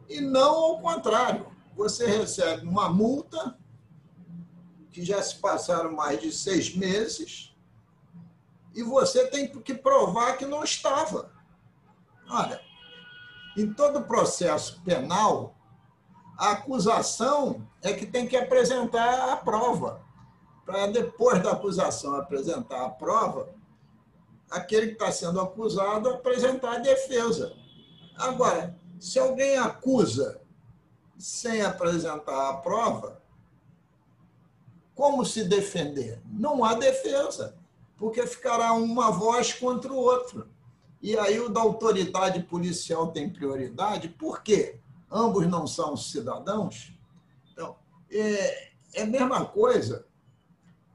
[0.10, 3.58] E não ao contrário você recebe uma multa,
[4.92, 7.54] que já se passaram mais de seis meses,
[8.74, 11.34] e você tem que provar que não estava.
[12.30, 12.62] Olha,
[13.58, 15.55] em todo processo penal,
[16.38, 20.02] a acusação é que tem que apresentar a prova.
[20.66, 23.50] Para depois da acusação apresentar a prova,
[24.50, 27.56] aquele que está sendo acusado apresentar a defesa.
[28.18, 30.42] Agora, se alguém acusa
[31.18, 33.22] sem apresentar a prova,
[34.96, 36.22] como se defender?
[36.26, 37.56] Não há defesa,
[37.98, 40.50] porque ficará uma voz contra o outro.
[41.02, 44.80] E aí o da autoridade policial tem prioridade, por quê?
[45.10, 46.94] Ambos não são cidadãos.
[47.52, 47.78] Então,
[48.10, 50.08] é, é a mesma coisa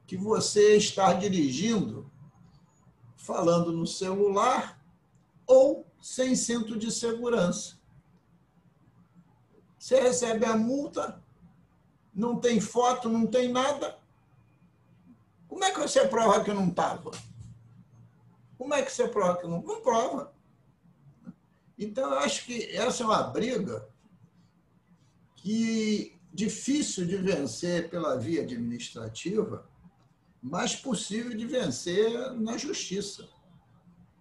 [0.06, 2.10] que você estar dirigindo,
[3.16, 4.82] falando no celular
[5.46, 7.78] ou sem cinto de segurança.
[9.78, 11.22] Você recebe a multa,
[12.14, 13.98] não tem foto, não tem nada.
[15.48, 17.10] Como é que você prova que não estava?
[18.58, 19.62] Como é que você prova que não?
[19.62, 20.32] Não prova.
[21.78, 23.89] Então, eu acho que essa é uma briga
[25.42, 29.66] que difícil de vencer pela via administrativa,
[30.42, 33.28] mas possível de vencer na justiça.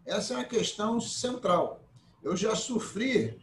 [0.05, 1.84] Essa é uma questão central.
[2.23, 3.39] Eu já sofri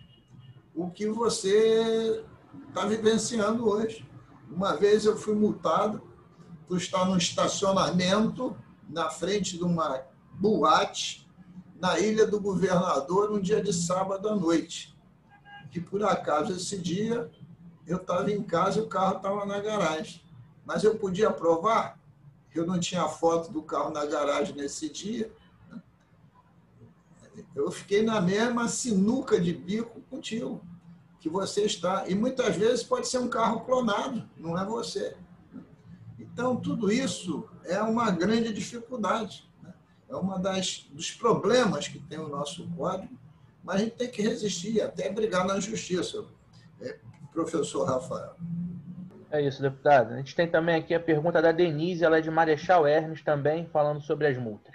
[0.75, 2.23] o que você
[2.69, 4.07] está vivenciando hoje.
[4.51, 6.03] Uma vez eu fui multado
[6.67, 8.57] por estar no estacionamento
[8.89, 11.27] na frente de uma boate
[11.81, 14.97] na Ilha do Governador, um dia de sábado à noite.
[15.71, 17.31] Que por acaso esse dia
[17.87, 20.23] eu estava em casa e o carro estava na garagem.
[20.65, 21.99] Mas eu podia provar?
[22.55, 25.31] Eu não tinha foto do carro na garagem nesse dia.
[27.55, 30.61] Eu fiquei na mesma sinuca de bico contigo
[31.21, 32.09] que você está.
[32.09, 35.17] E muitas vezes pode ser um carro clonado, não é você.
[36.19, 39.49] Então, tudo isso é uma grande dificuldade.
[39.63, 39.73] Né?
[40.09, 43.17] É das dos problemas que tem o nosso código,
[43.63, 46.25] mas a gente tem que resistir, até brigar na justiça,
[46.81, 46.99] é,
[47.37, 48.35] professor Rafael.
[49.31, 50.15] É isso, deputado.
[50.15, 53.67] A gente tem também aqui a pergunta da Denise, ela é de Marechal Hermes também,
[53.67, 54.75] falando sobre as multas.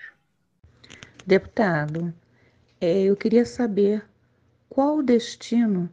[1.25, 2.13] Deputado,
[2.79, 4.05] é, eu queria saber
[4.69, 5.89] qual o destino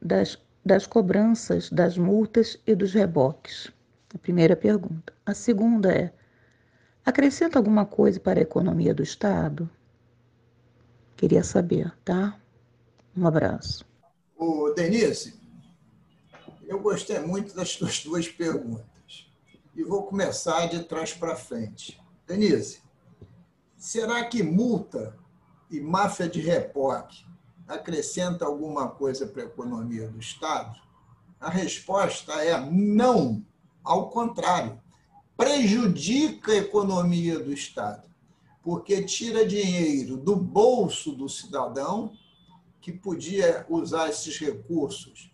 [0.00, 3.70] das, das cobranças das multas e dos reboques?
[4.12, 5.12] A primeira pergunta.
[5.24, 6.12] A segunda é:
[7.04, 9.70] acrescenta alguma coisa para a economia do Estado?
[11.16, 12.36] Queria saber, tá?
[13.16, 13.84] Um abraço.
[14.36, 15.41] Ô, Denise,
[16.66, 19.28] eu gostei muito das suas duas perguntas.
[19.74, 22.00] E vou começar de trás para frente.
[22.26, 22.82] Denise,
[23.76, 25.18] será que multa
[25.70, 27.24] e máfia de reboque
[27.66, 30.78] acrescenta alguma coisa para a economia do Estado?
[31.40, 33.44] A resposta é não,
[33.82, 34.80] ao contrário,
[35.36, 38.04] prejudica a economia do Estado,
[38.62, 42.12] porque tira dinheiro do bolso do cidadão
[42.80, 45.32] que podia usar esses recursos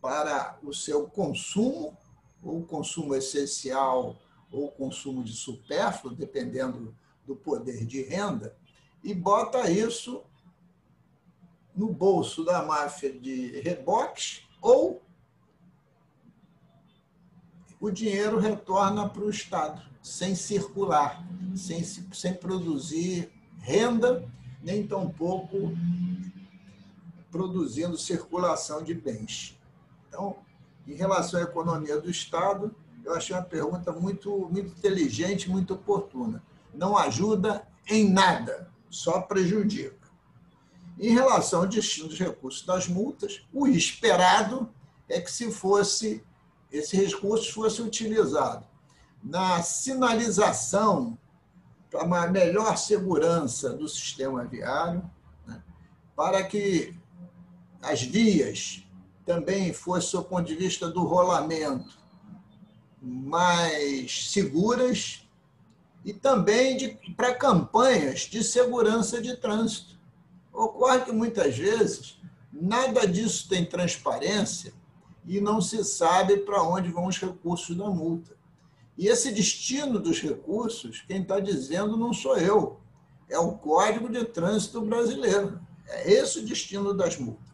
[0.00, 1.96] para o seu consumo,
[2.42, 4.16] ou consumo essencial,
[4.50, 6.94] ou consumo de supérfluo, dependendo
[7.26, 8.56] do poder de renda,
[9.04, 10.22] e bota isso
[11.74, 15.02] no bolso da máfia de reboques ou
[17.80, 21.24] o dinheiro retorna para o Estado, sem circular,
[21.56, 24.28] sem, sem produzir renda,
[24.62, 25.72] nem tampouco
[27.30, 29.58] produzindo circulação de bens.
[30.10, 30.38] Então,
[30.88, 36.42] em relação à economia do Estado, eu achei uma pergunta muito, muito inteligente, muito oportuna.
[36.74, 40.10] Não ajuda em nada, só prejudica.
[40.98, 44.68] Em relação ao destino dos recursos das multas, o esperado
[45.08, 46.22] é que se fosse
[46.70, 48.64] esse recurso fosse utilizado
[49.22, 51.18] na sinalização
[51.90, 55.02] para uma melhor segurança do sistema viário,
[55.46, 55.62] né?
[56.14, 56.96] para que
[57.82, 58.86] as vias
[59.30, 61.96] também fossem, do ponto de vista do rolamento,
[63.00, 65.24] mais seguras
[66.04, 69.96] e também para campanhas de segurança de trânsito.
[70.52, 72.18] Ocorre que muitas vezes
[72.52, 74.72] nada disso tem transparência
[75.24, 78.34] e não se sabe para onde vão os recursos da multa.
[78.98, 82.80] E esse destino dos recursos, quem está dizendo não sou eu,
[83.28, 85.60] é o Código de Trânsito Brasileiro.
[85.86, 87.49] É esse o destino das multas.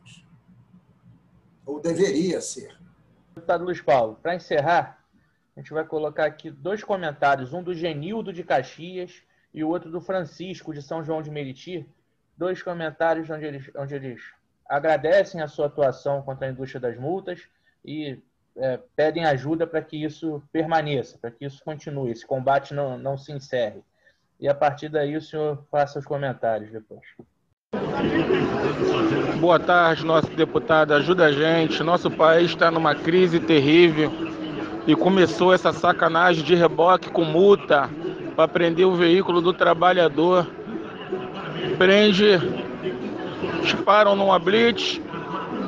[1.66, 2.78] Ou deveria ser.
[3.34, 5.04] Deputado Luiz Paulo, para encerrar,
[5.56, 9.90] a gente vai colocar aqui dois comentários, um do Genildo de Caxias e o outro
[9.90, 11.86] do Francisco de São João de Meriti,
[12.36, 14.22] dois comentários onde eles, onde eles
[14.68, 17.48] agradecem a sua atuação contra a indústria das multas
[17.84, 18.22] e
[18.56, 23.18] é, pedem ajuda para que isso permaneça, para que isso continue, esse combate não, não
[23.18, 23.82] se encerre.
[24.38, 27.06] E a partir daí o senhor faça os comentários depois.
[29.38, 30.92] Boa tarde, nosso deputado.
[30.92, 31.82] Ajuda a gente.
[31.82, 34.12] Nosso país está numa crise terrível
[34.86, 37.90] e começou essa sacanagem de reboque com multa
[38.34, 40.46] para prender o veículo do trabalhador
[41.76, 42.40] prende,
[43.62, 45.00] disparam numa blitz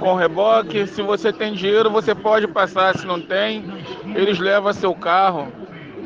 [0.01, 0.87] com reboque.
[0.87, 2.97] Se você tem dinheiro, você pode passar.
[2.97, 3.64] Se não tem,
[4.14, 5.49] eles levam seu carro.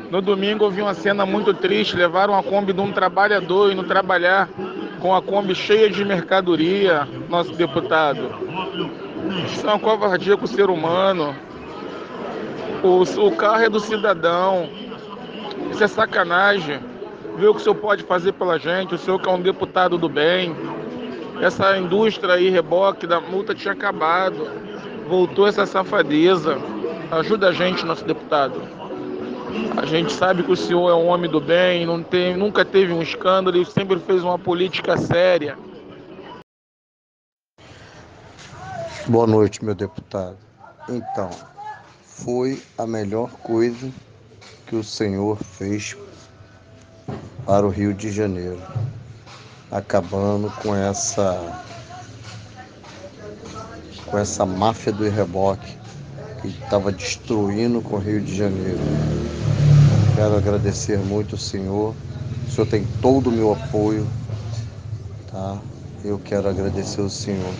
[0.09, 1.95] No domingo eu vi uma cena muito triste.
[1.95, 4.49] Levaram a Kombi de um trabalhador indo trabalhar
[5.03, 8.21] com a Kombi cheia de mercadoria, nosso deputado.
[9.45, 11.35] Isso é uma covardia com o ser humano.
[12.81, 14.69] O, o carro é do cidadão.
[15.69, 16.79] Isso é sacanagem
[17.35, 19.97] ver o que o senhor pode fazer pela gente, o senhor que é um deputado
[19.97, 20.55] do bem.
[21.41, 24.47] Essa indústria aí, reboque da multa tinha acabado.
[25.09, 26.57] Voltou essa safadeza.
[27.11, 28.61] Ajuda a gente, nosso deputado.
[29.77, 32.91] A gente sabe que o senhor é um homem do bem, não tem, nunca teve
[32.91, 35.57] um escândalo e sempre fez uma política séria.
[39.07, 40.37] Boa noite, meu deputado.
[40.89, 41.29] Então,
[42.03, 43.91] foi a melhor coisa
[44.65, 45.95] que o senhor fez
[47.45, 48.61] para o Rio de Janeiro,
[49.69, 51.61] acabando com essa
[54.05, 55.77] com essa máfia do reboque
[56.41, 58.79] que estava destruindo com o Rio de Janeiro.
[60.23, 61.93] Quero agradecer muito o senhor.
[62.47, 64.07] O senhor tem todo o meu apoio,
[65.29, 65.61] tá?
[66.01, 67.53] Eu quero agradecer o senhor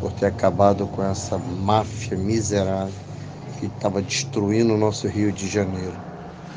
[0.00, 2.92] por ter acabado com essa máfia miserável
[3.58, 5.96] que estava destruindo o nosso Rio de Janeiro.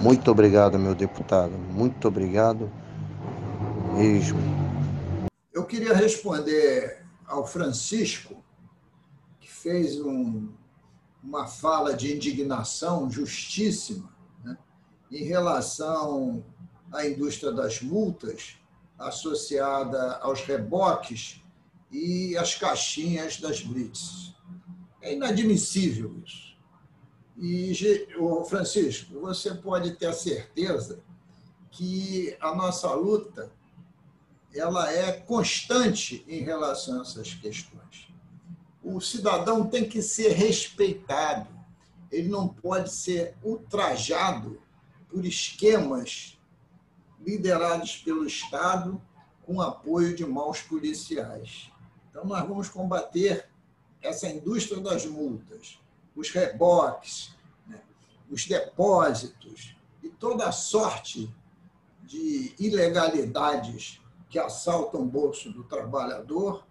[0.01, 1.53] Muito obrigado, meu deputado.
[1.73, 2.69] Muito obrigado
[3.95, 4.39] mesmo.
[5.53, 8.43] Eu queria responder ao Francisco,
[9.39, 10.49] que fez um,
[11.23, 14.16] uma fala de indignação justíssima
[15.11, 16.43] em relação
[16.91, 18.57] à indústria das multas
[18.97, 21.41] associada aos reboques
[21.91, 24.33] e às caixinhas das blitz.
[25.01, 26.57] É inadmissível isso.
[27.37, 27.73] E,
[28.49, 30.99] Francisco, você pode ter a certeza
[31.69, 33.51] que a nossa luta
[34.53, 37.77] ela é constante em relação a essas questões
[38.87, 41.49] o cidadão tem que ser respeitado,
[42.09, 44.61] ele não pode ser ultrajado
[45.09, 46.37] por esquemas
[47.19, 49.01] liderados pelo Estado
[49.45, 51.71] com apoio de maus policiais.
[52.09, 53.49] Então, nós vamos combater
[54.01, 55.79] essa indústria das multas,
[56.15, 57.35] os reboques,
[57.65, 57.81] né,
[58.29, 61.33] os depósitos e toda a sorte
[62.03, 66.65] de ilegalidades que assaltam o bolso do trabalhador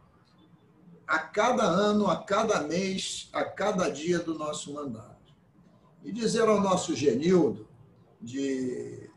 [1.07, 5.34] a cada ano, a cada mês, a cada dia do nosso mandato.
[6.03, 7.66] E dizer ao nosso Genildo,
[8.27, 9.09] de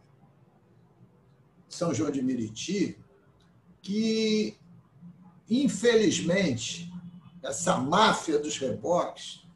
[1.67, 2.95] São João de Meriti,
[3.81, 4.55] que,
[5.49, 6.93] infelizmente,
[7.41, 9.47] essa máfia dos reboques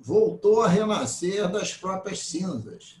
[0.00, 3.00] voltou a renascer das próprias cinzas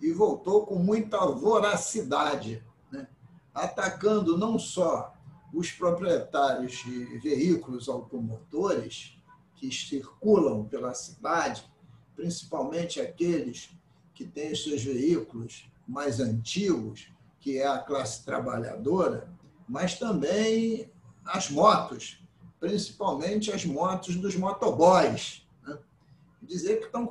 [0.00, 3.08] e voltou com muita voracidade, né?
[3.52, 5.12] atacando não só
[5.52, 9.18] os proprietários de veículos automotores
[9.56, 11.64] que circulam pela cidade,
[12.14, 13.70] principalmente aqueles
[14.22, 17.08] que têm seus veículos mais antigos,
[17.40, 19.28] que é a classe trabalhadora,
[19.68, 20.88] mas também
[21.24, 22.22] as motos,
[22.60, 25.44] principalmente as motos dos motoboys.
[25.66, 25.76] Né?
[26.40, 27.04] Dizer que estão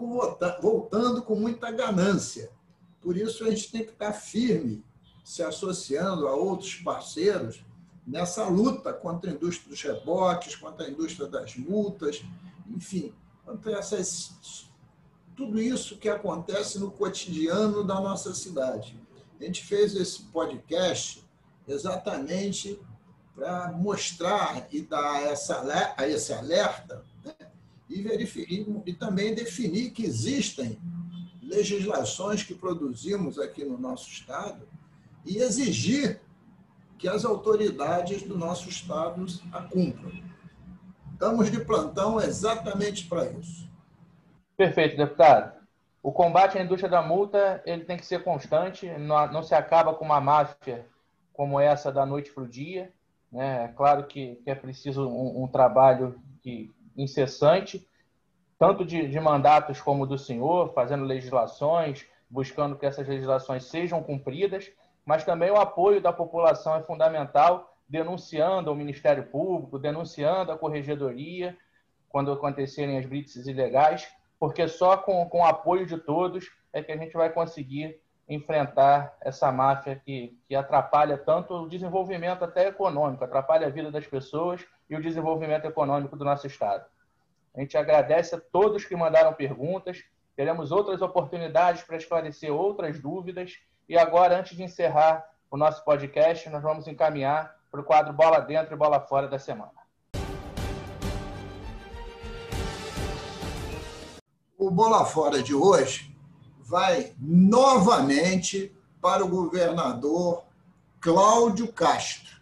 [0.62, 2.50] voltando com muita ganância.
[3.02, 4.84] Por isso, a gente tem que estar firme,
[5.24, 7.64] se associando a outros parceiros
[8.08, 12.24] nessa luta contra a indústria dos reboques, contra a indústria das multas,
[12.70, 13.14] enfim,
[13.46, 14.71] contra essas,
[15.36, 19.00] tudo isso que acontece no cotidiano da nossa cidade.
[19.40, 21.24] A gente fez esse podcast
[21.68, 22.80] exatamente
[23.36, 25.64] para mostrar e dar essa,
[26.08, 27.34] esse alerta né?
[27.90, 30.80] e, verificar, e também definir que existem
[31.42, 34.68] legislações que produzimos aqui no nosso Estado
[35.26, 36.22] e exigir
[36.98, 40.12] que as autoridades do nosso Estado a cumpram.
[41.14, 43.71] Estamos de plantão exatamente para isso.
[44.62, 45.60] Perfeito, deputado.
[46.04, 49.96] O combate à indústria da multa ele tem que ser constante, não, não se acaba
[49.96, 50.86] com uma máfia
[51.34, 52.94] como essa da noite para o dia.
[53.32, 53.64] Né?
[53.64, 57.90] É claro que, que é preciso um, um trabalho que, incessante,
[58.60, 64.72] tanto de, de mandatos como do senhor, fazendo legislações, buscando que essas legislações sejam cumpridas,
[65.04, 71.58] mas também o apoio da população é fundamental, denunciando ao Ministério Público, denunciando a Corregedoria,
[72.08, 74.08] quando acontecerem as blitzes ilegais,
[74.42, 79.16] porque só com, com o apoio de todos é que a gente vai conseguir enfrentar
[79.22, 84.66] essa máfia que, que atrapalha tanto o desenvolvimento até econômico, atrapalha a vida das pessoas
[84.90, 86.84] e o desenvolvimento econômico do nosso Estado.
[87.56, 90.04] A gente agradece a todos que mandaram perguntas,
[90.36, 96.50] teremos outras oportunidades para esclarecer outras dúvidas e agora, antes de encerrar o nosso podcast,
[96.50, 99.81] nós vamos encaminhar para o quadro Bola Dentro e Bola Fora da semana.
[104.62, 106.16] O Bola Fora de hoje
[106.60, 110.44] vai novamente para o governador
[111.00, 112.40] Cláudio Castro.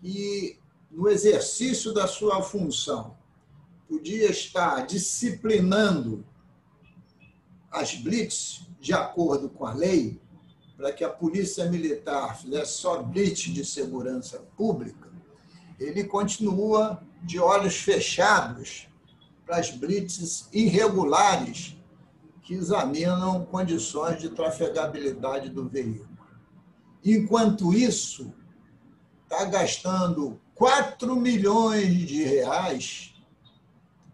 [0.00, 0.56] E
[0.88, 3.16] no exercício da sua função,
[3.88, 6.24] podia estar disciplinando
[7.72, 10.20] as blitz de acordo com a lei,
[10.76, 15.10] para que a Polícia Militar fizesse só blitz de segurança pública,
[15.80, 18.86] ele continua de olhos fechados
[19.48, 21.74] para as blitzes irregulares
[22.42, 26.18] que examinam condições de trafegabilidade do veículo.
[27.02, 28.30] Enquanto isso,
[29.22, 33.14] está gastando 4 milhões de reais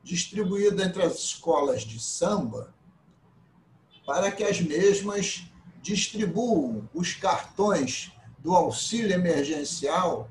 [0.04, 2.72] distribuído entre as escolas de samba
[4.06, 5.50] para que as mesmas
[5.82, 10.30] distribuam os cartões do auxílio emergencial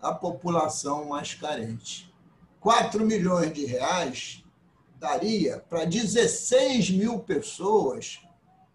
[0.00, 2.11] à população mais carente.
[2.62, 4.44] 4 milhões de reais
[4.94, 8.20] daria para 16 mil pessoas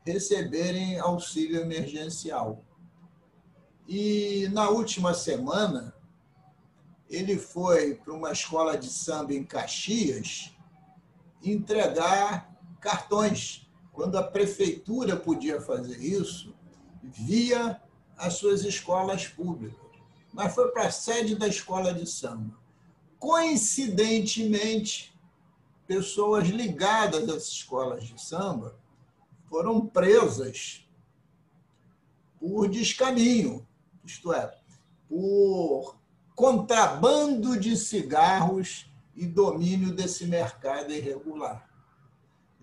[0.03, 2.65] receberem auxílio emergencial.
[3.87, 5.95] E na última semana,
[7.09, 10.53] ele foi para uma escola de samba em Caxias
[11.41, 16.53] entregar cartões, quando a prefeitura podia fazer isso
[17.01, 17.81] via
[18.17, 19.79] as suas escolas públicas.
[20.33, 22.66] Mas foi para a sede da escola de samba.
[23.19, 25.17] Coincidentemente,
[25.87, 28.77] pessoas ligadas às escolas de samba
[29.45, 30.85] foram presas
[32.39, 33.65] por descaminho,
[34.05, 34.55] isto é,
[35.09, 35.97] por
[36.35, 41.67] contrabando de cigarros e domínio desse mercado irregular.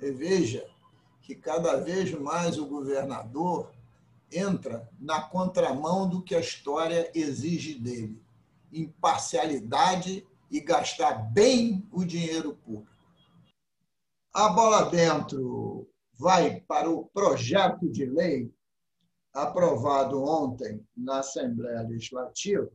[0.00, 0.64] E veja
[1.20, 3.72] que cada vez mais o governador
[4.30, 8.22] entra na contramão do que a história exige dele:
[8.72, 10.24] imparcialidade
[10.54, 12.94] e gastar bem o dinheiro público.
[14.32, 18.54] A bola dentro vai para o projeto de lei
[19.32, 22.70] aprovado ontem na Assembleia Legislativa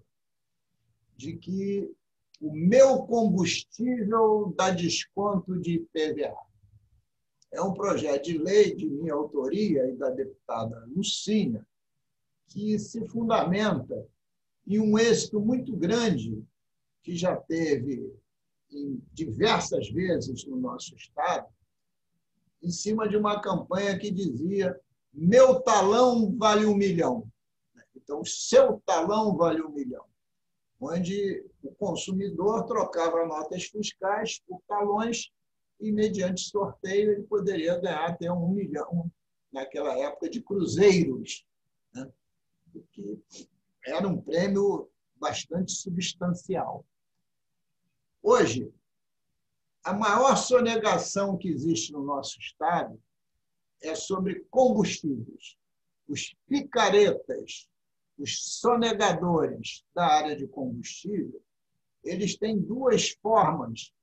[1.15, 1.89] de que
[2.41, 6.35] o meu combustível dá desconto de IPVA.
[7.49, 11.65] É um projeto de lei de minha autoria e da deputada Lucínia,
[12.49, 14.05] que se fundamenta
[14.67, 16.45] em um êxito muito grande
[17.03, 18.13] que já teve
[18.71, 21.47] em diversas vezes no nosso Estado,
[22.61, 24.79] em cima de uma campanha que dizia:
[25.13, 27.27] meu talão vale um milhão.
[27.95, 30.09] Então, seu talão vale um milhão
[30.79, 35.29] onde o consumidor trocava notas fiscais por talões
[35.79, 39.11] e, mediante sorteio, ele poderia ganhar até um milhão,
[39.51, 41.45] naquela época, de cruzeiros,
[41.93, 42.09] né?
[42.71, 43.19] porque
[43.85, 44.89] era um prêmio
[45.19, 46.85] bastante substancial.
[48.21, 48.71] Hoje,
[49.83, 52.99] a maior sonegação que existe no nosso Estado
[53.81, 55.57] é sobre combustíveis.
[56.07, 57.69] Os picaretas
[58.19, 61.41] os sonegadores da área de combustível,
[62.03, 63.93] eles têm duas formas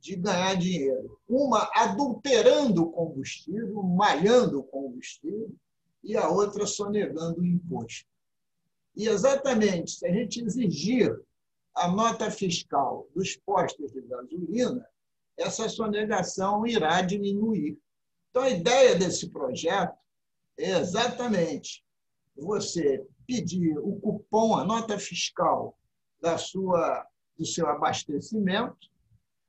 [0.00, 1.20] de ganhar dinheiro.
[1.28, 5.54] Uma adulterando o combustível, malhando o combustível,
[6.02, 8.08] e a outra sonegando o imposto.
[8.98, 11.16] E exatamente, se a gente exigir
[11.72, 14.84] a nota fiscal dos postos de gasolina,
[15.36, 17.78] essa sonegação irá diminuir.
[18.28, 19.96] Então, a ideia desse projeto
[20.58, 21.84] é exatamente
[22.36, 25.78] você pedir o cupom, a nota fiscal
[26.20, 28.90] da sua, do seu abastecimento,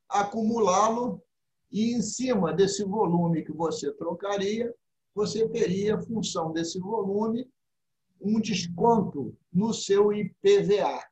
[0.08, 1.24] acumulá-lo
[1.72, 4.72] e, em cima desse volume que você trocaria,
[5.16, 7.50] você teria, função desse volume,
[8.22, 11.04] um desconto no seu IPVA.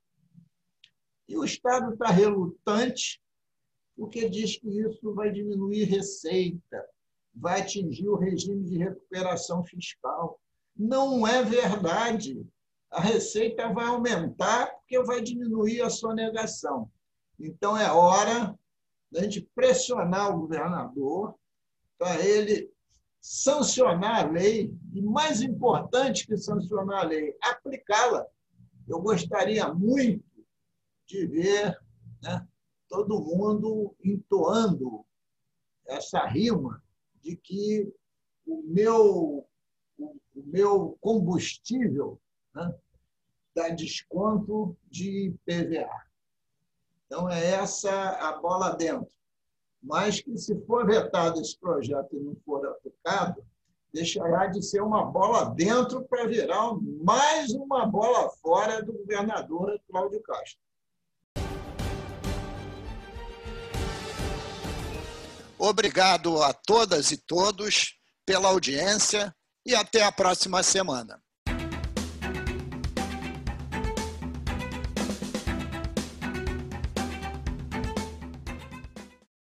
[1.28, 3.22] E o Estado está relutante,
[3.96, 6.86] porque diz que isso vai diminuir receita,
[7.34, 10.40] vai atingir o regime de recuperação fiscal.
[10.76, 12.46] Não é verdade
[12.90, 16.90] a receita vai aumentar porque vai diminuir a sonegação.
[17.40, 18.58] Então, é hora
[19.12, 21.36] da gente pressionar o governador
[21.98, 22.72] para ele
[23.28, 28.26] sancionar a lei, e mais importante que sancionar a lei, aplicá-la.
[28.88, 30.24] Eu gostaria muito
[31.06, 31.78] de ver
[32.24, 32.48] né,
[32.88, 35.06] todo mundo entoando
[35.86, 36.82] essa rima
[37.22, 37.94] de que
[38.46, 39.46] o meu,
[39.98, 42.22] o, o meu combustível
[42.56, 42.74] né,
[43.54, 45.90] dá desconto de IPVA.
[47.06, 49.17] Então, é essa a bola dentro.
[49.88, 53.42] Mas que, se for vetado esse projeto e não for aplicado,
[53.94, 60.22] deixará de ser uma bola dentro para virar mais uma bola fora do governador Cláudio
[60.24, 60.60] Castro.
[65.58, 69.34] Obrigado a todas e todos pela audiência
[69.66, 71.24] e até a próxima semana.